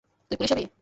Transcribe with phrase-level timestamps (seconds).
[0.31, 0.71] তুই পুলিশ হবি।